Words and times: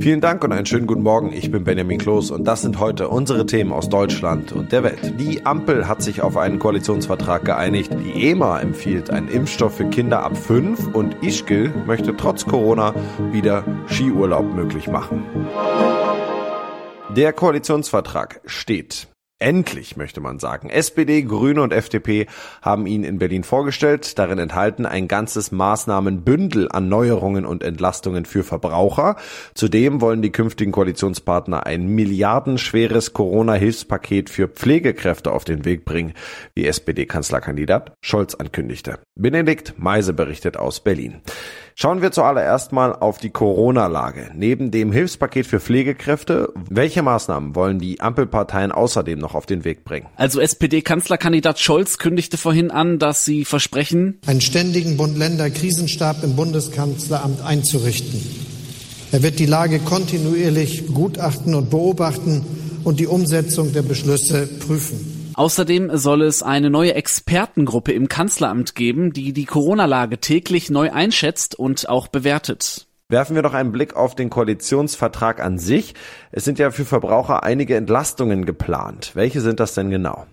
Vielen 0.00 0.20
Dank 0.20 0.42
und 0.42 0.52
einen 0.52 0.66
schönen 0.66 0.86
guten 0.86 1.02
Morgen. 1.02 1.32
Ich 1.32 1.50
bin 1.50 1.64
Benjamin 1.64 1.98
Kloß 1.98 2.30
und 2.30 2.44
das 2.44 2.62
sind 2.62 2.80
heute 2.80 3.08
unsere 3.08 3.46
Themen 3.46 3.72
aus 3.72 3.88
Deutschland 3.88 4.52
und 4.52 4.72
der 4.72 4.82
Welt. 4.82 5.20
Die 5.20 5.44
Ampel 5.46 5.86
hat 5.86 6.02
sich 6.02 6.22
auf 6.22 6.36
einen 6.36 6.58
Koalitionsvertrag 6.58 7.44
geeinigt. 7.44 7.92
Die 7.92 8.30
EMA 8.30 8.60
empfiehlt 8.60 9.10
einen 9.10 9.28
Impfstoff 9.28 9.76
für 9.76 9.88
Kinder 9.88 10.24
ab 10.24 10.36
5 10.36 10.94
und 10.94 11.22
Ischgl 11.22 11.72
möchte 11.86 12.16
trotz 12.16 12.44
Corona 12.44 12.94
wieder 13.30 13.64
Skiurlaub 13.86 14.54
möglich 14.54 14.88
machen. 14.88 15.24
Der 17.16 17.32
Koalitionsvertrag 17.32 18.40
steht. 18.46 19.11
Endlich, 19.42 19.96
möchte 19.96 20.20
man 20.20 20.38
sagen. 20.38 20.70
SPD, 20.70 21.22
Grüne 21.22 21.62
und 21.62 21.72
FDP 21.72 22.28
haben 22.62 22.86
ihn 22.86 23.02
in 23.02 23.18
Berlin 23.18 23.42
vorgestellt. 23.42 24.16
Darin 24.16 24.38
enthalten 24.38 24.86
ein 24.86 25.08
ganzes 25.08 25.50
Maßnahmenbündel 25.50 26.68
an 26.70 26.88
Neuerungen 26.88 27.44
und 27.44 27.64
Entlastungen 27.64 28.24
für 28.24 28.44
Verbraucher. 28.44 29.16
Zudem 29.54 30.00
wollen 30.00 30.22
die 30.22 30.30
künftigen 30.30 30.70
Koalitionspartner 30.70 31.66
ein 31.66 31.88
milliardenschweres 31.88 33.14
Corona-Hilfspaket 33.14 34.30
für 34.30 34.46
Pflegekräfte 34.46 35.32
auf 35.32 35.42
den 35.42 35.64
Weg 35.64 35.84
bringen, 35.84 36.14
wie 36.54 36.64
SPD-Kanzlerkandidat 36.64 37.94
Scholz 38.00 38.36
ankündigte. 38.36 39.00
Benedikt 39.16 39.74
Meise 39.76 40.12
berichtet 40.12 40.56
aus 40.56 40.78
Berlin. 40.78 41.20
Schauen 41.74 42.02
wir 42.02 42.12
zuallererst 42.12 42.72
mal 42.72 42.92
auf 42.92 43.18
die 43.18 43.30
Corona-Lage. 43.30 44.30
Neben 44.34 44.70
dem 44.70 44.92
Hilfspaket 44.92 45.46
für 45.46 45.60
Pflegekräfte, 45.60 46.52
welche 46.68 47.02
Maßnahmen 47.02 47.54
wollen 47.54 47.78
die 47.78 48.00
Ampelparteien 48.00 48.72
außerdem 48.72 49.18
noch 49.18 49.34
auf 49.34 49.46
den 49.46 49.64
Weg 49.64 49.84
bringen? 49.84 50.06
Also 50.16 50.40
SPD-Kanzlerkandidat 50.40 51.58
Scholz 51.58 51.98
kündigte 51.98 52.36
vorhin 52.36 52.70
an, 52.70 52.98
dass 52.98 53.24
sie 53.24 53.44
versprechen, 53.44 54.20
einen 54.26 54.40
ständigen 54.40 54.96
Bund-Länder-Krisenstab 54.96 56.22
im 56.22 56.36
Bundeskanzleramt 56.36 57.42
einzurichten. 57.42 58.20
Er 59.12 59.22
wird 59.22 59.38
die 59.38 59.46
Lage 59.46 59.78
kontinuierlich 59.78 60.86
begutachten 60.86 61.54
und 61.54 61.70
beobachten 61.70 62.44
und 62.84 63.00
die 63.00 63.06
Umsetzung 63.06 63.72
der 63.72 63.82
Beschlüsse 63.82 64.46
prüfen. 64.46 65.11
Außerdem 65.34 65.96
soll 65.96 66.22
es 66.22 66.42
eine 66.42 66.70
neue 66.70 66.94
Expertengruppe 66.94 67.92
im 67.92 68.08
Kanzleramt 68.08 68.74
geben, 68.74 69.12
die 69.12 69.32
die 69.32 69.44
Corona-Lage 69.44 70.18
täglich 70.18 70.70
neu 70.70 70.90
einschätzt 70.92 71.54
und 71.54 71.88
auch 71.88 72.08
bewertet. 72.08 72.86
Werfen 73.08 73.34
wir 73.36 73.42
doch 73.42 73.52
einen 73.52 73.72
Blick 73.72 73.94
auf 73.94 74.14
den 74.14 74.30
Koalitionsvertrag 74.30 75.40
an 75.40 75.58
sich. 75.58 75.94
Es 76.30 76.44
sind 76.44 76.58
ja 76.58 76.70
für 76.70 76.86
Verbraucher 76.86 77.42
einige 77.42 77.76
Entlastungen 77.76 78.46
geplant. 78.46 79.10
Welche 79.14 79.42
sind 79.42 79.60
das 79.60 79.74
denn 79.74 79.90
genau? 79.90 80.26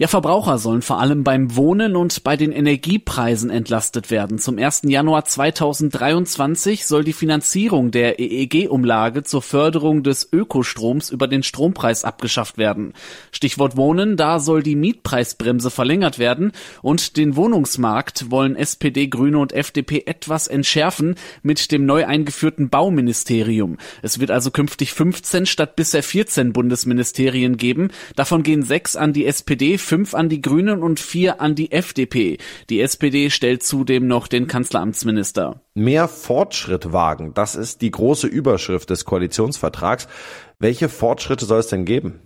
Ja, 0.00 0.06
Verbraucher 0.08 0.56
sollen 0.56 0.80
vor 0.80 0.98
allem 0.98 1.24
beim 1.24 1.56
Wohnen 1.56 1.94
und 1.94 2.24
bei 2.24 2.34
den 2.34 2.52
Energiepreisen 2.52 3.50
entlastet 3.50 4.10
werden. 4.10 4.38
Zum 4.38 4.56
1. 4.56 4.84
Januar 4.86 5.26
2023 5.26 6.86
soll 6.86 7.04
die 7.04 7.12
Finanzierung 7.12 7.90
der 7.90 8.18
EEG-Umlage 8.18 9.24
zur 9.24 9.42
Förderung 9.42 10.02
des 10.02 10.26
Ökostroms 10.32 11.10
über 11.10 11.28
den 11.28 11.42
Strompreis 11.42 12.04
abgeschafft 12.04 12.56
werden. 12.56 12.94
Stichwort 13.30 13.76
Wohnen, 13.76 14.16
da 14.16 14.38
soll 14.38 14.62
die 14.62 14.74
Mietpreisbremse 14.74 15.70
verlängert 15.70 16.18
werden 16.18 16.52
und 16.80 17.18
den 17.18 17.36
Wohnungsmarkt 17.36 18.30
wollen 18.30 18.56
SPD, 18.56 19.06
Grüne 19.08 19.38
und 19.38 19.52
FDP 19.52 20.04
etwas 20.06 20.46
entschärfen 20.46 21.16
mit 21.42 21.72
dem 21.72 21.84
neu 21.84 22.06
eingeführten 22.06 22.70
Bauministerium. 22.70 23.76
Es 24.00 24.18
wird 24.18 24.30
also 24.30 24.50
künftig 24.50 24.94
15 24.94 25.44
statt 25.44 25.76
bisher 25.76 26.02
14 26.02 26.54
Bundesministerien 26.54 27.58
geben. 27.58 27.90
Davon 28.16 28.42
gehen 28.42 28.62
sechs 28.62 28.96
an 28.96 29.12
die 29.12 29.26
SPD, 29.26 29.76
fünf 29.90 30.14
an 30.14 30.28
die 30.28 30.40
Grünen 30.40 30.84
und 30.84 31.00
vier 31.00 31.40
an 31.40 31.56
die 31.56 31.72
FDP. 31.72 32.38
Die 32.68 32.80
SPD 32.80 33.28
stellt 33.28 33.64
zudem 33.64 34.06
noch 34.06 34.28
den 34.28 34.46
Kanzleramtsminister. 34.46 35.62
Mehr 35.74 36.06
Fortschritt 36.06 36.92
wagen, 36.92 37.34
das 37.34 37.56
ist 37.56 37.82
die 37.82 37.90
große 37.90 38.28
Überschrift 38.28 38.90
des 38.90 39.04
Koalitionsvertrags. 39.04 40.06
Welche 40.60 40.88
Fortschritte 40.88 41.44
soll 41.44 41.58
es 41.58 41.66
denn 41.66 41.86
geben? 41.86 42.20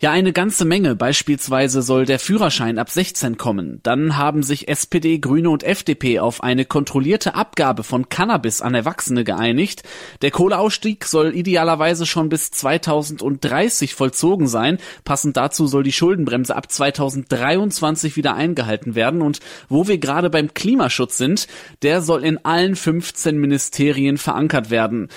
Ja, 0.00 0.12
eine 0.12 0.32
ganze 0.32 0.64
Menge. 0.64 0.94
Beispielsweise 0.94 1.82
soll 1.82 2.04
der 2.04 2.20
Führerschein 2.20 2.78
ab 2.78 2.88
16 2.88 3.36
kommen. 3.36 3.80
Dann 3.82 4.16
haben 4.16 4.44
sich 4.44 4.68
SPD, 4.68 5.18
Grüne 5.18 5.50
und 5.50 5.64
FDP 5.64 6.20
auf 6.20 6.40
eine 6.40 6.64
kontrollierte 6.64 7.34
Abgabe 7.34 7.82
von 7.82 8.08
Cannabis 8.08 8.62
an 8.62 8.76
Erwachsene 8.76 9.24
geeinigt. 9.24 9.82
Der 10.22 10.30
Kohleausstieg 10.30 11.04
soll 11.04 11.34
idealerweise 11.34 12.06
schon 12.06 12.28
bis 12.28 12.52
2030 12.52 13.96
vollzogen 13.96 14.46
sein. 14.46 14.78
Passend 15.02 15.36
dazu 15.36 15.66
soll 15.66 15.82
die 15.82 15.90
Schuldenbremse 15.90 16.54
ab 16.54 16.70
2023 16.70 18.16
wieder 18.16 18.36
eingehalten 18.36 18.94
werden. 18.94 19.20
Und 19.20 19.40
wo 19.68 19.88
wir 19.88 19.98
gerade 19.98 20.30
beim 20.30 20.54
Klimaschutz 20.54 21.16
sind, 21.16 21.48
der 21.82 22.02
soll 22.02 22.24
in 22.24 22.44
allen 22.44 22.76
15 22.76 23.36
Ministerien 23.36 24.16
verankert 24.16 24.70
werden. 24.70 25.08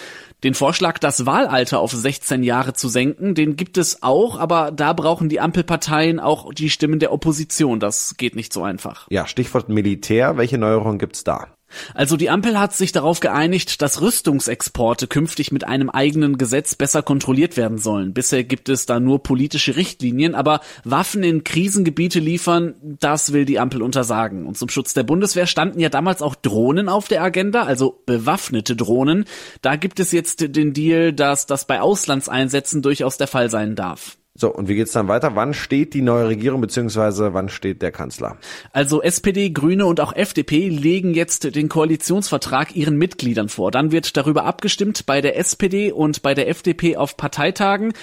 Den 0.44 0.56
Vorschlag, 0.56 0.98
das 0.98 1.26
Wahlalter 1.28 1.80
auf 1.80 1.92
16 1.92 2.42
Jahre 2.42 2.74
zu 2.74 2.90
senken, 2.90 3.36
den 3.36 3.56
gibt 3.56 3.78
es 3.78 4.02
auch, 4.02 4.40
aber 4.40 4.72
da 4.72 4.94
brauchen 4.94 5.30
die 5.30 5.40
Ampelparteien 5.40 6.20
auch 6.20 6.52
die 6.54 6.72
Stimmen 6.72 6.98
der 7.00 7.14
Opposition. 7.14 7.80
Das 7.80 8.16
geht 8.18 8.36
nicht 8.36 8.52
so 8.52 8.64
einfach. 8.64 9.08
Ja, 9.12 9.28
Stichwort 9.28 9.70
Militär. 9.70 10.38
Welche 10.38 10.58
Neuerungen 10.58 10.98
gibt's 10.98 11.24
da? 11.24 11.48
Also 11.94 12.18
die 12.18 12.30
Ampel 12.30 12.60
hat 12.60 12.74
sich 12.74 12.92
darauf 12.92 13.20
geeinigt, 13.20 13.82
dass 13.82 14.02
Rüstungsexporte 14.02 15.08
künftig 15.08 15.52
mit 15.52 15.66
einem 15.66 15.90
eigenen 15.90 16.38
Gesetz 16.38 16.76
besser 16.76 17.02
kontrolliert 17.04 17.58
werden 17.58 17.78
sollen. 17.78 18.14
Bisher 18.14 18.44
gibt 18.44 18.70
es 18.70 18.86
da 18.86 19.00
nur 19.00 19.24
politische 19.24 19.76
Richtlinien, 19.76 20.36
aber 20.36 20.62
Waffen 20.84 21.24
in 21.24 21.44
Krisengebiete 21.44 22.20
liefern, 22.20 22.76
das 22.82 23.34
will 23.34 23.46
die 23.46 23.60
Ampel 23.60 23.82
untersagen. 23.82 24.46
Und 24.46 24.58
zum 24.58 24.70
Schutz 24.70 24.94
der 24.94 25.04
Bundeswehr 25.04 25.48
standen 25.48 25.80
ja 25.80 25.90
damals 25.90 26.22
auch 26.22 26.36
Drohnen 26.36 26.90
auf 26.90 27.08
der 27.08 27.24
Agenda, 27.24 27.64
also 27.64 28.02
bewaffnete 28.06 28.76
Drohnen. 28.76 29.26
Da 29.62 29.76
gibt 29.76 30.00
es 30.00 30.12
jetzt 30.12 30.56
den 30.56 30.74
Deal, 30.74 31.14
dass 31.14 31.46
das 31.46 31.66
bei 31.66 31.82
Auslandseinsätzen 31.82 32.82
durchaus 32.82 33.18
der 33.18 33.28
Fall 33.28 33.50
sein 33.50 33.76
darf. 33.76 34.18
So, 34.42 34.52
und 34.52 34.68
wie 34.68 34.74
geht's 34.74 34.92
dann 34.92 35.08
weiter? 35.08 35.36
Wann 35.36 35.54
steht 35.54 35.94
die 35.94 36.02
neue 36.02 36.30
Regierung 36.30 36.62
beziehungsweise 36.62 37.36
wann 37.36 37.48
steht 37.48 37.84
der 37.84 37.92
Kanzler? 37.92 38.38
Also 38.72 39.00
SPD, 39.04 39.52
Grüne 39.52 39.86
und 39.86 40.00
auch 40.00 40.16
FDP 40.16 40.68
legen 40.68 41.14
jetzt 41.14 41.54
den 41.56 41.70
Koalitionsvertrag 41.70 42.76
ihren 42.76 42.98
Mitgliedern 42.98 43.50
vor. 43.50 43.70
Dann 43.70 43.92
wird 43.92 44.18
darüber 44.18 44.46
abgestimmt 44.46 45.06
bei 45.06 45.22
der 45.22 45.38
SPD 45.38 45.92
und 45.92 46.24
bei 46.24 46.34
der 46.34 46.50
FDP 46.50 46.98
auf 46.98 47.18
Parteitagen. 47.18 47.94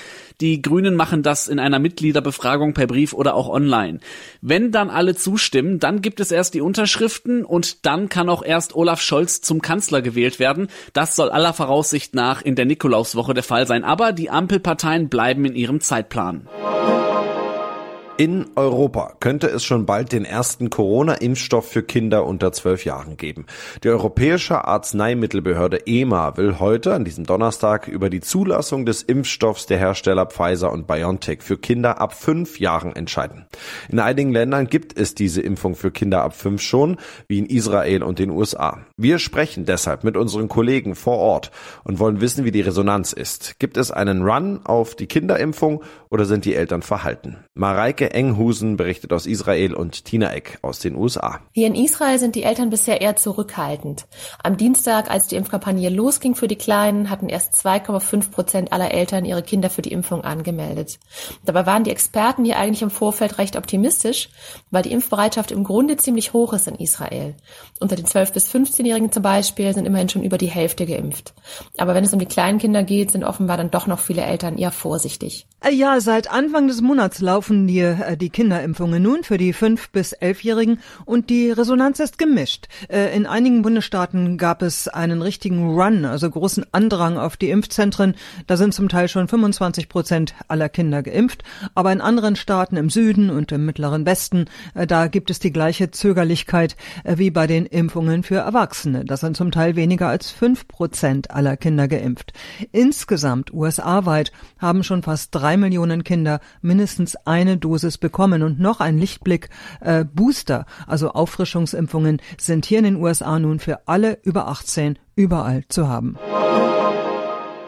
Die 0.40 0.62
Grünen 0.62 0.94
machen 0.94 1.24
das 1.24 1.48
in 1.48 1.58
einer 1.58 1.80
Mitgliederbefragung 1.80 2.72
per 2.72 2.86
Brief 2.86 3.12
oder 3.12 3.34
auch 3.34 3.48
online. 3.48 3.98
Wenn 4.40 4.70
dann 4.70 4.88
alle 4.88 5.16
zustimmen, 5.16 5.80
dann 5.80 6.00
gibt 6.00 6.20
es 6.20 6.30
erst 6.30 6.54
die 6.54 6.60
Unterschriften 6.60 7.44
und 7.44 7.84
dann 7.86 8.08
kann 8.08 8.28
auch 8.28 8.44
erst 8.44 8.76
Olaf 8.76 9.00
Scholz 9.00 9.40
zum 9.40 9.62
Kanzler 9.62 10.00
gewählt 10.00 10.38
werden. 10.38 10.68
Das 10.92 11.16
soll 11.16 11.30
aller 11.30 11.54
Voraussicht 11.54 12.14
nach 12.14 12.40
in 12.40 12.54
der 12.54 12.66
Nikolauswoche 12.66 13.34
der 13.34 13.42
Fall 13.42 13.66
sein. 13.66 13.82
Aber 13.82 14.12
die 14.12 14.30
Ampelparteien 14.30 15.08
bleiben 15.08 15.44
in 15.44 15.56
ihrem 15.56 15.80
Zeitplan. 15.80 16.46
In 18.20 18.46
Europa 18.56 19.12
könnte 19.20 19.46
es 19.46 19.64
schon 19.64 19.86
bald 19.86 20.10
den 20.10 20.24
ersten 20.24 20.70
Corona-Impfstoff 20.70 21.68
für 21.68 21.84
Kinder 21.84 22.26
unter 22.26 22.50
zwölf 22.50 22.84
Jahren 22.84 23.16
geben. 23.16 23.46
Die 23.84 23.90
Europäische 23.90 24.64
Arzneimittelbehörde 24.64 25.86
EMA 25.86 26.36
will 26.36 26.58
heute, 26.58 26.94
an 26.94 27.04
diesem 27.04 27.26
Donnerstag, 27.26 27.86
über 27.86 28.10
die 28.10 28.18
Zulassung 28.18 28.86
des 28.86 29.04
Impfstoffs 29.04 29.66
der 29.66 29.78
Hersteller 29.78 30.26
Pfizer 30.26 30.72
und 30.72 30.88
BioNTech 30.88 31.42
für 31.42 31.58
Kinder 31.58 32.00
ab 32.00 32.12
fünf 32.12 32.58
Jahren 32.58 32.96
entscheiden. 32.96 33.46
In 33.88 34.00
einigen 34.00 34.32
Ländern 34.32 34.66
gibt 34.66 34.98
es 34.98 35.14
diese 35.14 35.40
Impfung 35.40 35.76
für 35.76 35.92
Kinder 35.92 36.24
ab 36.24 36.34
fünf 36.34 36.60
schon, 36.60 36.96
wie 37.28 37.38
in 37.38 37.46
Israel 37.46 38.02
und 38.02 38.18
den 38.18 38.30
USA. 38.30 38.80
Wir 38.96 39.20
sprechen 39.20 39.64
deshalb 39.64 40.02
mit 40.02 40.16
unseren 40.16 40.48
Kollegen 40.48 40.96
vor 40.96 41.18
Ort 41.18 41.52
und 41.84 42.00
wollen 42.00 42.20
wissen, 42.20 42.44
wie 42.44 42.50
die 42.50 42.62
Resonanz 42.62 43.12
ist. 43.12 43.60
Gibt 43.60 43.76
es 43.76 43.92
einen 43.92 44.28
Run 44.28 44.58
auf 44.64 44.96
die 44.96 45.06
Kinderimpfung 45.06 45.84
oder 46.10 46.24
sind 46.24 46.44
die 46.46 46.56
Eltern 46.56 46.82
verhalten? 46.82 47.36
Mareike 47.54 48.07
Enghusen 48.14 48.76
berichtet 48.76 49.12
aus 49.12 49.26
Israel 49.26 49.74
und 49.74 50.04
Tina 50.04 50.32
Eck 50.32 50.58
aus 50.62 50.78
den 50.78 50.94
USA. 50.94 51.40
Hier 51.52 51.66
in 51.66 51.74
Israel 51.74 52.18
sind 52.18 52.34
die 52.34 52.42
Eltern 52.42 52.70
bisher 52.70 53.00
eher 53.00 53.16
zurückhaltend. 53.16 54.06
Am 54.42 54.56
Dienstag, 54.56 55.10
als 55.10 55.28
die 55.28 55.36
Impfkampagne 55.36 55.90
losging 55.90 56.34
für 56.34 56.48
die 56.48 56.56
Kleinen, 56.56 57.10
hatten 57.10 57.28
erst 57.28 57.54
2,5 57.54 58.30
Prozent 58.30 58.72
aller 58.72 58.92
Eltern 58.92 59.24
ihre 59.24 59.42
Kinder 59.42 59.70
für 59.70 59.82
die 59.82 59.92
Impfung 59.92 60.22
angemeldet. 60.22 60.98
Dabei 61.44 61.66
waren 61.66 61.84
die 61.84 61.90
Experten 61.90 62.44
hier 62.44 62.58
eigentlich 62.58 62.82
im 62.82 62.90
Vorfeld 62.90 63.38
recht 63.38 63.56
optimistisch, 63.56 64.30
weil 64.70 64.82
die 64.82 64.92
Impfbereitschaft 64.92 65.50
im 65.50 65.64
Grunde 65.64 65.96
ziemlich 65.96 66.32
hoch 66.32 66.52
ist 66.52 66.68
in 66.68 66.76
Israel. 66.76 67.34
Unter 67.80 67.96
den 67.96 68.06
12- 68.06 68.32
bis 68.32 68.48
15-Jährigen 68.52 69.12
zum 69.12 69.22
Beispiel 69.22 69.72
sind 69.74 69.86
immerhin 69.86 70.08
schon 70.08 70.22
über 70.22 70.38
die 70.38 70.46
Hälfte 70.46 70.86
geimpft. 70.86 71.34
Aber 71.76 71.94
wenn 71.94 72.04
es 72.04 72.12
um 72.12 72.18
die 72.18 72.26
kleinen 72.26 72.58
Kinder 72.58 72.82
geht, 72.82 73.10
sind 73.10 73.24
offenbar 73.24 73.56
dann 73.56 73.70
doch 73.70 73.86
noch 73.86 73.98
viele 73.98 74.22
Eltern 74.22 74.58
eher 74.58 74.72
vorsichtig. 74.72 75.46
Ja, 75.70 76.00
seit 76.00 76.30
Anfang 76.30 76.68
des 76.68 76.80
Monats 76.80 77.20
laufen 77.20 77.66
die 77.66 77.82
äh, 78.00 78.16
die 78.16 78.30
Kinderimpfungen 78.30 79.02
nun 79.02 79.24
für 79.24 79.38
die 79.38 79.54
5- 79.54 79.88
bis 79.92 80.14
11-Jährigen 80.16 80.80
und 81.04 81.30
die 81.30 81.50
Resonanz 81.50 82.00
ist 82.00 82.18
gemischt. 82.18 82.68
Äh, 82.88 83.14
in 83.16 83.26
einigen 83.26 83.62
Bundesstaaten 83.62 84.38
gab 84.38 84.62
es 84.62 84.88
einen 84.88 85.22
richtigen 85.22 85.74
Run, 85.78 86.04
also 86.04 86.30
großen 86.30 86.66
Andrang 86.72 87.18
auf 87.18 87.36
die 87.36 87.50
Impfzentren. 87.50 88.14
Da 88.46 88.56
sind 88.56 88.74
zum 88.74 88.88
Teil 88.88 89.08
schon 89.08 89.28
25 89.28 89.88
Prozent 89.88 90.34
aller 90.48 90.68
Kinder 90.68 91.02
geimpft. 91.02 91.44
Aber 91.74 91.92
in 91.92 92.00
anderen 92.00 92.36
Staaten 92.36 92.76
im 92.76 92.90
Süden 92.90 93.30
und 93.30 93.52
im 93.52 93.64
mittleren 93.64 94.06
Westen, 94.06 94.46
äh, 94.74 94.86
da 94.86 95.06
gibt 95.08 95.30
es 95.30 95.38
die 95.38 95.52
gleiche 95.52 95.90
Zögerlichkeit 95.90 96.76
wie 97.04 97.30
bei 97.30 97.46
den 97.46 97.66
Impfungen 97.66 98.22
für 98.22 98.36
Erwachsene. 98.36 99.04
Das 99.04 99.20
sind 99.20 99.36
zum 99.36 99.50
Teil 99.50 99.76
weniger 99.76 100.08
als 100.08 100.30
5 100.30 100.68
Prozent 100.68 101.30
aller 101.30 101.56
Kinder 101.56 101.88
geimpft. 101.88 102.32
Insgesamt 102.72 103.52
USA-weit 103.52 104.32
haben 104.58 104.82
schon 104.82 105.02
fast 105.02 105.34
drei 105.34 105.56
Millionen 105.56 106.04
Kinder 106.04 106.40
mindestens 106.60 107.16
eine 107.16 107.56
Dosis 107.56 107.87
Dosis 107.88 107.98
bekommen. 107.98 108.42
Und 108.42 108.60
noch 108.60 108.80
ein 108.80 108.98
Lichtblick, 108.98 109.48
äh, 109.80 110.04
Booster, 110.04 110.66
also 110.86 111.12
Auffrischungsimpfungen, 111.12 112.20
sind 112.38 112.66
hier 112.66 112.78
in 112.78 112.84
den 112.84 112.96
USA 112.96 113.38
nun 113.38 113.58
für 113.58 113.88
alle 113.88 114.18
über 114.22 114.48
18 114.48 114.98
überall 115.16 115.64
zu 115.68 115.88
haben. 115.88 116.16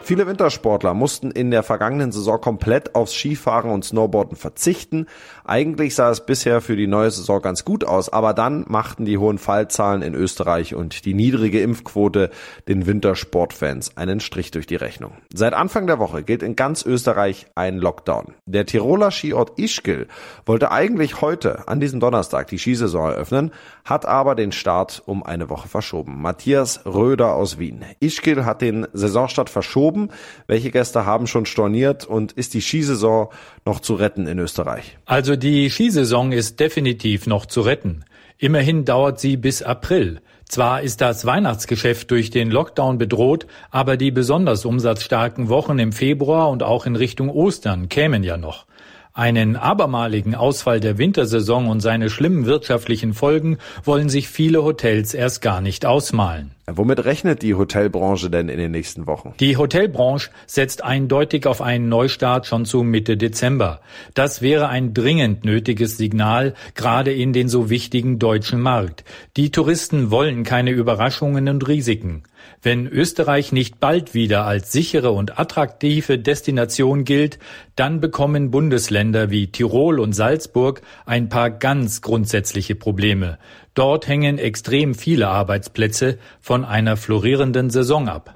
Viele 0.03 0.25
Wintersportler 0.25 0.95
mussten 0.95 1.29
in 1.29 1.51
der 1.51 1.61
vergangenen 1.61 2.11
Saison 2.11 2.41
komplett 2.41 2.95
aufs 2.95 3.13
Skifahren 3.13 3.69
und 3.69 3.85
Snowboarden 3.85 4.35
verzichten. 4.35 5.05
Eigentlich 5.45 5.93
sah 5.93 6.09
es 6.09 6.25
bisher 6.25 6.59
für 6.59 6.75
die 6.75 6.87
neue 6.87 7.11
Saison 7.11 7.39
ganz 7.39 7.63
gut 7.63 7.85
aus, 7.85 8.09
aber 8.09 8.33
dann 8.33 8.65
machten 8.67 9.05
die 9.05 9.19
hohen 9.19 9.37
Fallzahlen 9.37 10.01
in 10.01 10.15
Österreich 10.15 10.73
und 10.73 11.05
die 11.05 11.13
niedrige 11.13 11.61
Impfquote 11.61 12.31
den 12.67 12.87
Wintersportfans 12.87 13.95
einen 13.95 14.19
Strich 14.19 14.49
durch 14.49 14.65
die 14.65 14.75
Rechnung. 14.75 15.13
Seit 15.33 15.53
Anfang 15.53 15.85
der 15.85 15.99
Woche 15.99 16.23
gilt 16.23 16.41
in 16.41 16.55
ganz 16.55 16.83
Österreich 16.83 17.45
ein 17.53 17.77
Lockdown. 17.77 18.33
Der 18.45 18.65
Tiroler 18.65 19.11
Skiort 19.11 19.59
Ischgl 19.59 20.07
wollte 20.45 20.71
eigentlich 20.71 21.21
heute, 21.21 21.67
an 21.67 21.79
diesem 21.79 21.99
Donnerstag, 21.99 22.47
die 22.47 22.57
Skisaison 22.57 23.11
eröffnen, 23.11 23.51
hat 23.85 24.07
aber 24.07 24.33
den 24.33 24.51
Start 24.51 25.03
um 25.05 25.23
eine 25.23 25.49
Woche 25.49 25.67
verschoben. 25.67 26.21
Matthias 26.21 26.85
Röder 26.85 27.35
aus 27.35 27.59
Wien. 27.59 27.85
Ischgl 27.99 28.45
hat 28.45 28.61
den 28.61 28.87
Saisonstart 28.93 29.49
verschoben 29.49 29.90
verschoben. 29.91 30.09
Welche 30.47 30.71
Gäste 30.71 31.05
haben 31.05 31.27
schon 31.27 31.45
storniert 31.45 32.05
und 32.05 32.31
ist 32.33 32.53
die 32.53 32.61
Skisaison 32.61 33.29
noch 33.65 33.79
zu 33.79 33.95
retten 33.95 34.27
in 34.27 34.39
Österreich? 34.39 34.97
Also 35.05 35.35
die 35.35 35.69
Skisaison 35.69 36.31
ist 36.31 36.59
definitiv 36.59 37.27
noch 37.27 37.45
zu 37.45 37.61
retten. 37.61 38.03
Immerhin 38.37 38.85
dauert 38.85 39.19
sie 39.19 39.37
bis 39.37 39.61
April. 39.61 40.21
Zwar 40.45 40.81
ist 40.81 40.99
das 40.99 41.25
Weihnachtsgeschäft 41.25 42.11
durch 42.11 42.29
den 42.29 42.51
Lockdown 42.51 42.97
bedroht, 42.97 43.45
aber 43.69 43.95
die 43.95 44.11
besonders 44.11 44.65
umsatzstarken 44.65 45.47
Wochen 45.47 45.79
im 45.79 45.93
Februar 45.93 46.49
und 46.49 46.63
auch 46.63 46.85
in 46.85 46.95
Richtung 46.95 47.29
Ostern 47.29 47.87
kämen 47.87 48.23
ja 48.23 48.37
noch. 48.37 48.65
Einen 49.13 49.57
abermaligen 49.57 50.35
Ausfall 50.35 50.79
der 50.79 50.97
Wintersaison 50.97 51.67
und 51.67 51.81
seine 51.81 52.09
schlimmen 52.09 52.45
wirtschaftlichen 52.45 53.13
Folgen 53.13 53.57
wollen 53.83 54.09
sich 54.09 54.29
viele 54.29 54.63
Hotels 54.63 55.13
erst 55.13 55.41
gar 55.41 55.59
nicht 55.61 55.85
ausmalen. 55.85 56.51
Womit 56.77 57.05
rechnet 57.05 57.41
die 57.41 57.55
Hotelbranche 57.55 58.29
denn 58.29 58.49
in 58.49 58.57
den 58.57 58.71
nächsten 58.71 59.07
Wochen? 59.07 59.33
Die 59.39 59.57
Hotelbranche 59.57 60.29
setzt 60.45 60.83
eindeutig 60.83 61.47
auf 61.47 61.61
einen 61.61 61.89
Neustart 61.89 62.45
schon 62.45 62.65
zu 62.65 62.83
Mitte 62.83 63.17
Dezember. 63.17 63.81
Das 64.13 64.41
wäre 64.41 64.69
ein 64.69 64.93
dringend 64.93 65.45
nötiges 65.45 65.97
Signal, 65.97 66.53
gerade 66.75 67.13
in 67.13 67.33
den 67.33 67.49
so 67.49 67.69
wichtigen 67.69 68.19
deutschen 68.19 68.59
Markt. 68.59 69.03
Die 69.37 69.51
Touristen 69.51 70.11
wollen 70.11 70.43
keine 70.43 70.71
Überraschungen 70.71 71.47
und 71.49 71.67
Risiken. 71.67 72.23
Wenn 72.61 72.87
Österreich 72.87 73.51
nicht 73.51 73.79
bald 73.79 74.13
wieder 74.13 74.45
als 74.45 74.71
sichere 74.71 75.11
und 75.11 75.39
attraktive 75.39 76.19
Destination 76.19 77.05
gilt, 77.05 77.39
dann 77.75 77.99
bekommen 77.99 78.51
Bundesländer 78.51 79.31
wie 79.31 79.47
Tirol 79.47 79.99
und 79.99 80.13
Salzburg 80.13 80.81
ein 81.05 81.29
paar 81.29 81.49
ganz 81.49 82.01
grundsätzliche 82.01 82.75
Probleme. 82.75 83.37
Dort 83.73 84.07
hängen 84.07 84.37
extrem 84.37 84.95
viele 84.95 85.29
Arbeitsplätze 85.29 86.17
von 86.41 86.65
einer 86.65 86.97
florierenden 86.97 87.69
Saison 87.69 88.09
ab. 88.09 88.35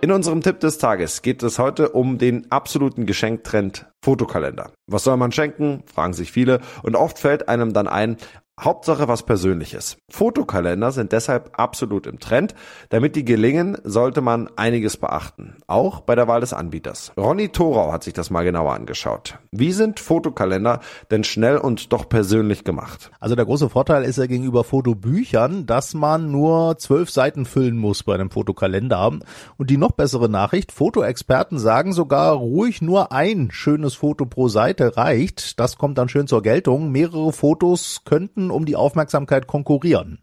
In 0.00 0.10
unserem 0.10 0.42
Tipp 0.42 0.60
des 0.60 0.78
Tages 0.78 1.22
geht 1.22 1.42
es 1.42 1.58
heute 1.58 1.90
um 1.90 2.18
den 2.18 2.50
absoluten 2.50 3.06
Geschenktrend 3.06 3.86
Fotokalender. 4.04 4.72
Was 4.86 5.04
soll 5.04 5.16
man 5.16 5.32
schenken? 5.32 5.82
fragen 5.86 6.12
sich 6.12 6.30
viele 6.30 6.60
und 6.82 6.96
oft 6.96 7.18
fällt 7.18 7.48
einem 7.48 7.72
dann 7.72 7.86
ein, 7.86 8.16
Hauptsache 8.60 9.08
was 9.08 9.24
Persönliches. 9.24 9.96
Fotokalender 10.08 10.92
sind 10.92 11.10
deshalb 11.10 11.58
absolut 11.58 12.06
im 12.06 12.20
Trend. 12.20 12.54
Damit 12.88 13.16
die 13.16 13.24
gelingen, 13.24 13.76
sollte 13.82 14.20
man 14.20 14.48
einiges 14.54 14.96
beachten. 14.96 15.56
Auch 15.66 16.00
bei 16.00 16.14
der 16.14 16.28
Wahl 16.28 16.40
des 16.40 16.52
Anbieters. 16.52 17.10
Ronny 17.16 17.48
Thorau 17.48 17.90
hat 17.90 18.04
sich 18.04 18.12
das 18.12 18.30
mal 18.30 18.44
genauer 18.44 18.74
angeschaut. 18.74 19.38
Wie 19.50 19.72
sind 19.72 19.98
Fotokalender 19.98 20.78
denn 21.10 21.24
schnell 21.24 21.58
und 21.58 21.92
doch 21.92 22.08
persönlich 22.08 22.62
gemacht? 22.62 23.10
Also 23.18 23.34
der 23.34 23.44
große 23.44 23.68
Vorteil 23.70 24.04
ist 24.04 24.18
ja 24.18 24.26
gegenüber 24.26 24.62
Fotobüchern, 24.62 25.66
dass 25.66 25.92
man 25.92 26.30
nur 26.30 26.78
zwölf 26.78 27.10
Seiten 27.10 27.46
füllen 27.46 27.76
muss 27.76 28.04
bei 28.04 28.14
einem 28.14 28.30
Fotokalender. 28.30 29.18
Und 29.56 29.70
die 29.70 29.78
noch 29.78 29.92
bessere 29.92 30.28
Nachricht, 30.28 30.70
Fotoexperten 30.70 31.58
sagen 31.58 31.92
sogar 31.92 32.34
ruhig 32.34 32.80
nur 32.82 33.10
ein 33.10 33.48
schönes 33.50 33.94
Foto 33.94 34.26
pro 34.26 34.46
Seite 34.46 34.96
reicht. 34.96 35.58
Das 35.58 35.76
kommt 35.76 35.98
dann 35.98 36.08
schön 36.08 36.28
zur 36.28 36.42
Geltung. 36.42 36.92
Mehrere 36.92 37.32
Fotos 37.32 38.02
könnten 38.04 38.43
würden 38.44 38.50
um 38.50 38.64
die 38.64 38.76
Aufmerksamkeit 38.76 39.46
konkurrieren. 39.46 40.18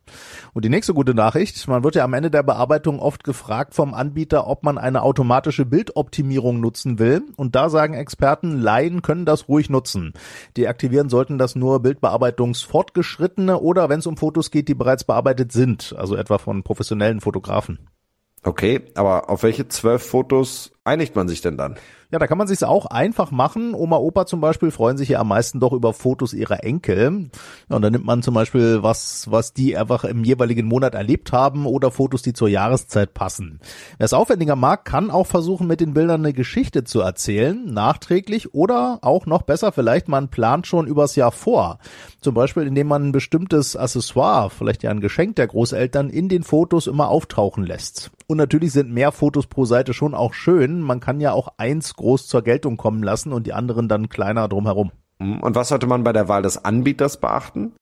Und 0.53 0.65
die 0.65 0.69
nächste 0.69 0.93
gute 0.93 1.13
Nachricht, 1.13 1.67
man 1.67 1.83
wird 1.83 1.95
ja 1.95 2.03
am 2.03 2.13
Ende 2.13 2.31
der 2.31 2.43
Bearbeitung 2.43 2.99
oft 2.99 3.23
gefragt 3.23 3.73
vom 3.73 3.93
Anbieter, 3.93 4.47
ob 4.47 4.63
man 4.63 4.77
eine 4.77 5.01
automatische 5.01 5.65
Bildoptimierung 5.65 6.59
nutzen 6.59 6.99
will. 6.99 7.23
Und 7.37 7.55
da 7.55 7.69
sagen 7.69 7.93
Experten, 7.93 8.59
Laien 8.59 9.01
können 9.01 9.25
das 9.25 9.47
ruhig 9.47 9.69
nutzen. 9.69 10.13
Deaktivieren 10.57 11.09
sollten 11.09 11.37
das 11.37 11.55
nur 11.55 11.81
Bildbearbeitungsfortgeschrittene 11.81 13.59
oder 13.59 13.89
wenn 13.89 13.99
es 13.99 14.07
um 14.07 14.17
Fotos 14.17 14.51
geht, 14.51 14.67
die 14.67 14.75
bereits 14.75 15.03
bearbeitet 15.03 15.51
sind, 15.51 15.95
also 15.97 16.15
etwa 16.15 16.37
von 16.37 16.63
professionellen 16.63 17.21
Fotografen. 17.21 17.89
Okay, 18.43 18.81
aber 18.95 19.29
auf 19.29 19.43
welche 19.43 19.67
zwölf 19.67 20.03
Fotos 20.03 20.71
einigt 20.83 21.15
man 21.15 21.27
sich 21.27 21.41
denn 21.41 21.57
dann? 21.57 21.77
Ja, 22.11 22.19
da 22.19 22.27
kann 22.27 22.37
man 22.37 22.47
sich's 22.47 22.63
auch 22.63 22.87
einfach 22.87 23.31
machen. 23.31 23.73
Oma, 23.73 23.95
Opa 23.95 24.25
zum 24.25 24.41
Beispiel 24.41 24.69
freuen 24.69 24.97
sich 24.97 25.09
ja 25.09 25.19
am 25.19 25.29
meisten 25.29 25.61
doch 25.61 25.71
über 25.71 25.93
Fotos 25.93 26.33
ihrer 26.33 26.61
Enkel. 26.65 27.29
Und 27.69 27.81
dann 27.81 27.93
nimmt 27.93 28.05
man 28.05 28.21
zum 28.21 28.33
Beispiel 28.33 28.83
was, 28.83 29.31
was 29.31 29.53
die 29.53 29.77
einfach 29.77 30.03
im 30.03 30.25
jeweiligen 30.25 30.67
Monat 30.67 30.93
erlebt 30.93 31.31
haben 31.31 31.65
oder 31.65 31.89
Fotos, 31.89 32.21
die 32.21 32.33
zur 32.33 32.49
Jahreszeit 32.49 33.13
passen. 33.13 33.61
Wer 33.97 34.05
es 34.05 34.11
aufwendiger 34.11 34.57
mag, 34.57 34.83
kann 34.83 35.09
auch 35.09 35.25
versuchen, 35.25 35.67
mit 35.67 35.79
den 35.79 35.93
Bildern 35.93 36.25
eine 36.25 36.33
Geschichte 36.33 36.83
zu 36.83 36.99
erzählen, 36.99 37.63
nachträglich 37.65 38.53
oder 38.53 38.99
auch 39.03 39.25
noch 39.25 39.43
besser 39.43 39.71
vielleicht, 39.71 40.09
man 40.09 40.27
plant 40.27 40.67
schon 40.67 40.87
übers 40.87 41.15
Jahr 41.15 41.31
vor. 41.31 41.79
Zum 42.19 42.33
Beispiel, 42.33 42.67
indem 42.67 42.87
man 42.87 43.07
ein 43.07 43.11
bestimmtes 43.13 43.77
Accessoire, 43.77 44.49
vielleicht 44.49 44.83
ja 44.83 44.91
ein 44.91 44.99
Geschenk 44.99 45.37
der 45.37 45.47
Großeltern, 45.47 46.09
in 46.09 46.27
den 46.27 46.43
Fotos 46.43 46.87
immer 46.87 47.07
auftauchen 47.07 47.65
lässt. 47.65 48.11
Und 48.31 48.37
natürlich 48.37 48.71
sind 48.71 48.89
mehr 48.89 49.11
Fotos 49.11 49.47
pro 49.47 49.65
Seite 49.65 49.93
schon 49.93 50.15
auch 50.15 50.33
schön. 50.33 50.79
Man 50.79 51.01
kann 51.01 51.19
ja 51.19 51.33
auch 51.33 51.49
eins 51.57 51.95
groß 51.95 52.27
zur 52.27 52.43
Geltung 52.43 52.77
kommen 52.77 53.03
lassen 53.03 53.33
und 53.33 53.45
die 53.45 53.51
anderen 53.51 53.89
dann 53.89 54.07
kleiner 54.07 54.47
drumherum. 54.47 54.93
Und 55.21 55.55
was 55.55 55.69
sollte 55.69 55.87
man 55.87 56.03
bei 56.03 56.13
der 56.13 56.27
Wahl 56.27 56.41
des 56.41 56.63
Anbieters 56.65 57.17
beachten? 57.17 57.73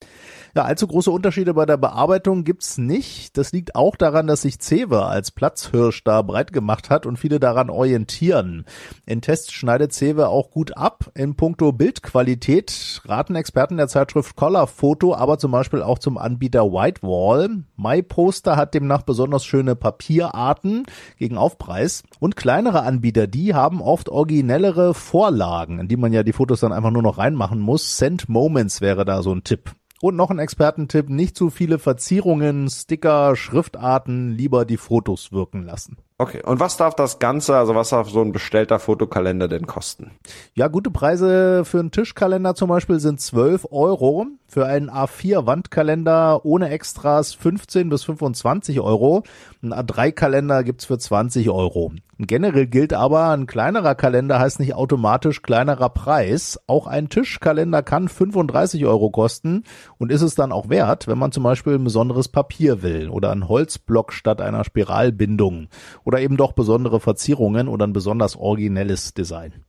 Ja, 0.56 0.64
allzu 0.64 0.88
große 0.88 1.12
Unterschiede 1.12 1.54
bei 1.54 1.68
der 1.68 1.78
Bearbeitung 1.78 2.44
gibt's 2.44 2.80
nicht. 2.80 3.38
Das 3.38 3.52
liegt 3.52 3.76
auch 3.76 3.96
daran, 3.96 4.26
dass 4.26 4.42
sich 4.42 4.60
Cewe 4.60 5.06
als 5.06 5.30
Platzhirsch 5.30 6.04
da 6.04 6.24
breit 6.24 6.54
gemacht 6.54 6.90
hat 6.90 7.06
und 7.06 7.18
viele 7.18 7.40
daran 7.40 7.70
orientieren. 7.70 8.66
In 9.06 9.22
Tests 9.22 9.52
schneidet 9.52 9.94
Cewe 9.94 10.28
auch 10.28 10.50
gut 10.50 10.76
ab. 10.76 11.12
In 11.14 11.36
puncto 11.36 11.72
Bildqualität 11.72 13.02
raten 13.06 13.36
Experten 13.36 13.78
der 13.78 13.88
Zeitschrift 13.88 14.36
Color 14.36 14.66
Photo 14.66 15.14
aber 15.14 15.38
zum 15.38 15.52
Beispiel 15.52 15.84
auch 15.84 16.00
zum 16.00 16.18
Anbieter 16.18 16.64
Whitewall. 16.72 17.64
MyPoster 17.78 18.56
hat 18.56 18.74
demnach 18.74 19.04
besonders 19.04 19.46
schöne 19.46 19.76
Papierarten 19.76 20.86
gegen 21.18 21.38
Aufpreis 21.38 22.02
und 22.20 22.36
kleinere 22.36 22.82
Anbieter, 22.82 23.28
die 23.28 23.54
haben 23.54 23.82
oft 23.82 24.10
originellere 24.10 24.96
Vorlagen, 24.96 25.80
in 25.80 25.88
die 25.88 25.98
man 25.98 26.12
ja 26.12 26.24
die 26.24 26.34
Fotos 26.34 26.60
dann 26.60 26.74
einfach 26.74 26.92
nur 26.92 27.04
noch 27.04 27.20
reinmachen 27.30 27.60
muss. 27.60 27.98
Send 27.98 28.28
Moments 28.28 28.82
wäre 28.82 29.06
da 29.06 29.22
so 29.22 29.34
ein 29.34 29.44
Tipp. 29.44 29.72
Und 30.02 30.16
noch 30.16 30.30
ein 30.30 30.40
Expertentipp, 30.40 31.10
nicht 31.10 31.36
zu 31.36 31.50
viele 31.50 31.78
Verzierungen, 31.78 32.70
Sticker, 32.70 33.36
Schriftarten, 33.36 34.32
lieber 34.32 34.64
die 34.64 34.78
Fotos 34.78 35.34
wirken 35.34 35.64
lassen. 35.64 35.98
Okay, 36.18 36.42
und 36.42 36.62
was 36.62 36.78
darf 36.78 36.96
das 36.96 37.20
Ganze, 37.20 37.58
also 37.58 37.76
was 37.76 37.90
darf 37.90 38.10
so 38.10 38.22
ein 38.22 38.32
bestellter 38.32 38.80
Fotokalender 38.80 39.50
denn 39.50 39.68
kosten? 39.68 40.12
Ja, 40.54 40.70
gute 40.70 40.90
Preise 40.90 41.66
für 41.66 41.80
einen 41.80 41.92
Tischkalender 41.92 42.56
zum 42.56 42.70
Beispiel 42.70 43.02
sind 43.02 43.20
12 43.20 43.68
Euro. 43.72 44.28
Für 44.48 44.68
einen 44.68 44.90
A4-Wandkalender 44.90 46.46
ohne 46.46 46.70
Extras 46.70 47.34
15 47.34 47.90
bis 47.90 48.06
25 48.06 48.80
Euro. 48.80 49.24
Ein 49.62 49.74
A3-Kalender 49.74 50.64
gibt's 50.64 50.86
für 50.86 50.98
20 50.98 51.50
Euro. 51.50 51.92
Generell 52.22 52.68
gilt 52.68 52.92
aber, 52.92 53.30
ein 53.30 53.48
kleinerer 53.48 53.96
Kalender 53.96 54.40
heißt 54.40 54.60
nicht 54.60 54.76
automatisch 54.76 55.42
kleinerer 55.42 55.88
Preis. 55.88 56.60
Auch 56.68 56.86
ein 56.86 57.08
Tischkalender 57.08 57.82
kann 57.82 58.10
35 58.10 58.86
Euro 58.86 59.10
kosten 59.10 59.64
und 59.98 60.12
ist 60.12 60.22
es 60.22 60.36
dann 60.36 60.52
auch 60.52 60.68
wert, 60.68 61.08
wenn 61.08 61.18
man 61.18 61.32
zum 61.32 61.44
Beispiel 61.44 61.76
ein 61.76 61.84
besonderes 61.86 62.28
Papier 62.28 62.82
will 62.82 63.08
oder 63.08 63.32
ein 63.32 63.48
Holzblock 63.48 64.12
statt 64.12 64.42
einer 64.42 64.66
Spiralbindung 64.66 65.70
oder 66.04 66.20
eben 66.20 66.36
doch 66.36 66.52
besondere 66.52 67.00
Verzierungen 67.00 67.70
oder 67.70 67.88
ein 67.88 67.94
besonders 67.94 68.36
originelles 68.36 69.14
Design. 69.14 69.64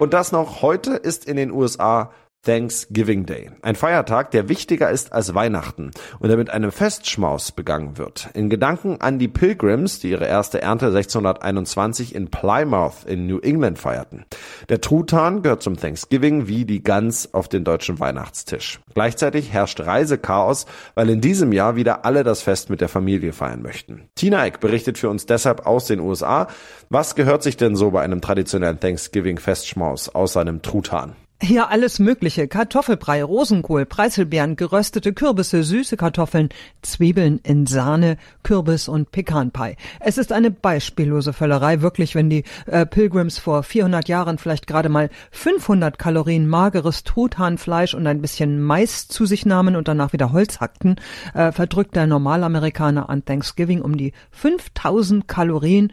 Und 0.00 0.12
das 0.12 0.32
noch 0.32 0.60
heute 0.60 0.94
ist 0.94 1.24
in 1.24 1.36
den 1.36 1.52
USA 1.52 2.10
Thanksgiving 2.42 3.26
Day. 3.26 3.50
Ein 3.60 3.74
Feiertag, 3.76 4.30
der 4.30 4.48
wichtiger 4.48 4.90
ist 4.90 5.12
als 5.12 5.34
Weihnachten 5.34 5.90
und 6.20 6.28
der 6.28 6.38
mit 6.38 6.48
einem 6.48 6.72
Festschmaus 6.72 7.52
begangen 7.52 7.98
wird. 7.98 8.30
In 8.32 8.48
Gedanken 8.48 8.98
an 9.02 9.18
die 9.18 9.28
Pilgrims, 9.28 10.00
die 10.00 10.10
ihre 10.10 10.26
erste 10.26 10.62
Ernte 10.62 10.86
1621 10.86 12.14
in 12.14 12.30
Plymouth 12.30 13.04
in 13.04 13.26
New 13.26 13.40
England 13.40 13.78
feierten. 13.78 14.24
Der 14.70 14.80
Truthahn 14.80 15.42
gehört 15.42 15.62
zum 15.62 15.76
Thanksgiving 15.76 16.48
wie 16.48 16.64
die 16.64 16.82
Gans 16.82 17.34
auf 17.34 17.48
den 17.48 17.62
deutschen 17.62 18.00
Weihnachtstisch. 18.00 18.80
Gleichzeitig 18.94 19.52
herrscht 19.52 19.80
Reisechaos, 19.80 20.64
weil 20.94 21.10
in 21.10 21.20
diesem 21.20 21.52
Jahr 21.52 21.76
wieder 21.76 22.06
alle 22.06 22.24
das 22.24 22.40
Fest 22.40 22.70
mit 22.70 22.80
der 22.80 22.88
Familie 22.88 23.34
feiern 23.34 23.60
möchten. 23.60 24.08
Tina 24.14 24.46
Eck 24.46 24.60
berichtet 24.60 24.96
für 24.96 25.10
uns 25.10 25.26
deshalb 25.26 25.66
aus 25.66 25.86
den 25.86 26.00
USA. 26.00 26.46
Was 26.88 27.16
gehört 27.16 27.42
sich 27.42 27.58
denn 27.58 27.76
so 27.76 27.90
bei 27.90 28.00
einem 28.00 28.22
traditionellen 28.22 28.80
Thanksgiving 28.80 29.38
Festschmaus 29.38 30.08
aus 30.08 30.32
seinem 30.32 30.62
Truthahn? 30.62 31.16
Ja, 31.42 31.68
alles 31.68 31.98
Mögliche. 31.98 32.48
Kartoffelbrei, 32.48 33.24
Rosenkohl, 33.24 33.86
Preiselbeeren, 33.86 34.56
geröstete 34.56 35.14
Kürbisse, 35.14 35.62
süße 35.62 35.96
Kartoffeln, 35.96 36.50
Zwiebeln 36.82 37.40
in 37.42 37.64
Sahne, 37.64 38.18
Kürbis 38.42 38.88
und 38.88 39.10
Pekanpie. 39.10 39.76
Es 40.00 40.18
ist 40.18 40.32
eine 40.32 40.50
beispiellose 40.50 41.32
Völlerei, 41.32 41.80
wirklich, 41.80 42.14
wenn 42.14 42.28
die 42.28 42.44
äh, 42.66 42.84
Pilgrims 42.84 43.38
vor 43.38 43.62
400 43.62 44.06
Jahren 44.06 44.36
vielleicht 44.36 44.66
gerade 44.66 44.90
mal 44.90 45.08
500 45.30 45.98
Kalorien 45.98 46.46
mageres 46.46 47.04
Truthahnfleisch 47.04 47.94
und 47.94 48.06
ein 48.06 48.20
bisschen 48.20 48.62
Mais 48.62 49.08
zu 49.08 49.24
sich 49.24 49.46
nahmen 49.46 49.76
und 49.76 49.88
danach 49.88 50.12
wieder 50.12 50.32
Holz 50.32 50.60
hackten, 50.60 50.96
äh, 51.32 51.52
verdrückt 51.52 51.96
der 51.96 52.06
Normalamerikaner 52.06 53.08
an 53.08 53.24
Thanksgiving 53.24 53.80
um 53.80 53.96
die 53.96 54.12
5000 54.32 55.26
Kalorien 55.26 55.90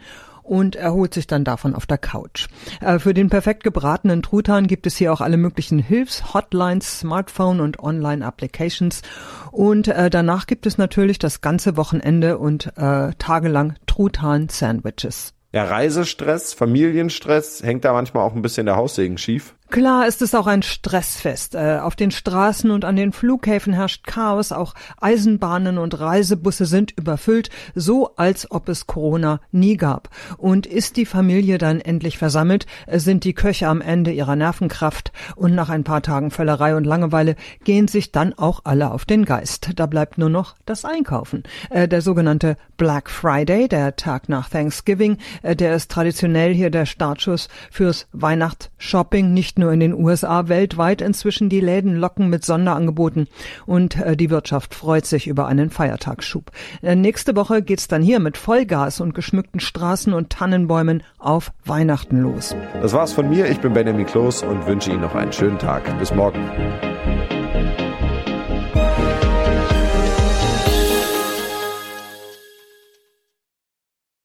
und 0.48 0.76
erholt 0.76 1.14
sich 1.14 1.26
dann 1.26 1.44
davon 1.44 1.74
auf 1.74 1.86
der 1.86 1.98
Couch. 1.98 2.48
Äh, 2.80 2.98
für 2.98 3.14
den 3.14 3.30
perfekt 3.30 3.62
gebratenen 3.64 4.22
Truthahn 4.22 4.66
gibt 4.66 4.86
es 4.86 4.96
hier 4.96 5.12
auch 5.12 5.20
alle 5.20 5.36
möglichen 5.36 5.78
Hilfs-Hotlines, 5.78 7.00
Smartphone 7.00 7.60
und 7.60 7.78
Online-Applications. 7.78 9.02
Und 9.52 9.88
äh, 9.88 10.10
danach 10.10 10.46
gibt 10.46 10.66
es 10.66 10.78
natürlich 10.78 11.18
das 11.18 11.40
ganze 11.40 11.76
Wochenende 11.76 12.38
und 12.38 12.72
äh, 12.76 13.12
tagelang 13.18 13.74
Truthahn-Sandwiches. 13.86 15.34
Ja, 15.52 15.64
Reisestress, 15.64 16.52
Familienstress, 16.52 17.62
hängt 17.62 17.84
da 17.84 17.92
manchmal 17.92 18.22
auch 18.22 18.34
ein 18.34 18.42
bisschen 18.42 18.66
der 18.66 18.76
Haussegen 18.76 19.16
schief. 19.16 19.54
Klar 19.70 20.06
ist 20.06 20.22
es 20.22 20.34
auch 20.34 20.46
ein 20.46 20.62
Stressfest. 20.62 21.54
Äh, 21.54 21.80
auf 21.82 21.94
den 21.94 22.10
Straßen 22.10 22.70
und 22.70 22.86
an 22.86 22.96
den 22.96 23.12
Flughäfen 23.12 23.74
herrscht 23.74 24.06
Chaos. 24.06 24.50
Auch 24.50 24.72
Eisenbahnen 24.98 25.76
und 25.76 26.00
Reisebusse 26.00 26.64
sind 26.64 26.92
überfüllt, 26.96 27.50
so 27.74 28.16
als 28.16 28.50
ob 28.50 28.70
es 28.70 28.86
Corona 28.86 29.40
nie 29.52 29.76
gab. 29.76 30.08
Und 30.38 30.66
ist 30.66 30.96
die 30.96 31.04
Familie 31.04 31.58
dann 31.58 31.82
endlich 31.82 32.16
versammelt, 32.16 32.64
sind 32.90 33.24
die 33.24 33.34
Köche 33.34 33.68
am 33.68 33.82
Ende 33.82 34.10
ihrer 34.10 34.36
Nervenkraft 34.36 35.12
und 35.36 35.54
nach 35.54 35.68
ein 35.68 35.84
paar 35.84 36.00
Tagen 36.00 36.30
Völlerei 36.30 36.74
und 36.74 36.84
Langeweile 36.84 37.36
gehen 37.62 37.88
sich 37.88 38.10
dann 38.10 38.32
auch 38.32 38.60
alle 38.64 38.90
auf 38.90 39.04
den 39.04 39.26
Geist. 39.26 39.72
Da 39.76 39.84
bleibt 39.84 40.16
nur 40.16 40.30
noch 40.30 40.56
das 40.64 40.86
Einkaufen. 40.86 41.42
Äh, 41.68 41.88
der 41.88 42.00
sogenannte 42.00 42.56
Black 42.78 43.10
Friday, 43.10 43.68
der 43.68 43.96
Tag 43.96 44.30
nach 44.30 44.48
Thanksgiving, 44.48 45.18
äh, 45.42 45.54
der 45.54 45.74
ist 45.74 45.90
traditionell 45.90 46.54
hier 46.54 46.70
der 46.70 46.86
Startschuss 46.86 47.48
fürs 47.70 48.06
Weihnachtsshopping, 48.12 49.34
nicht 49.34 49.57
nur 49.58 49.72
in 49.72 49.80
den 49.80 49.94
USA, 49.94 50.48
weltweit 50.48 51.02
inzwischen 51.02 51.48
die 51.48 51.60
Läden 51.60 51.96
locken 51.96 52.30
mit 52.30 52.44
Sonderangeboten 52.44 53.28
und 53.66 53.96
äh, 54.00 54.16
die 54.16 54.30
Wirtschaft 54.30 54.74
freut 54.74 55.06
sich 55.06 55.26
über 55.26 55.46
einen 55.46 55.70
Feiertagsschub. 55.70 56.50
Äh, 56.82 56.94
nächste 56.94 57.36
Woche 57.36 57.62
geht's 57.62 57.88
dann 57.88 58.02
hier 58.02 58.20
mit 58.20 58.36
Vollgas 58.36 59.00
und 59.00 59.14
geschmückten 59.14 59.60
Straßen 59.60 60.12
und 60.12 60.30
Tannenbäumen 60.30 61.02
auf 61.18 61.52
Weihnachten 61.64 62.22
los. 62.22 62.54
Das 62.80 62.92
war's 62.92 63.12
von 63.12 63.28
mir. 63.28 63.48
Ich 63.48 63.60
bin 63.60 63.72
Benjamin 63.72 64.06
Kloß 64.06 64.44
und 64.44 64.66
wünsche 64.66 64.90
Ihnen 64.90 65.02
noch 65.02 65.14
einen 65.14 65.32
schönen 65.32 65.58
Tag. 65.58 65.82
Bis 65.98 66.14
morgen. 66.14 66.40